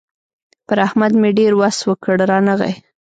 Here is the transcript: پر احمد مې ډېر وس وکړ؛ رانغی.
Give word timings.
پر 0.67 0.77
احمد 0.87 1.13
مې 1.21 1.29
ډېر 1.39 1.51
وس 1.59 1.77
وکړ؛ 1.89 2.15
رانغی. 2.31 2.73